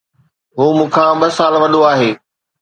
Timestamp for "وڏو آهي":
1.61-2.11